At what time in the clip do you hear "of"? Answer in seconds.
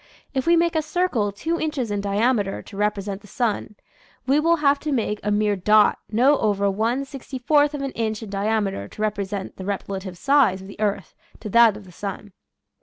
7.75-7.83, 10.59-10.67, 11.77-11.83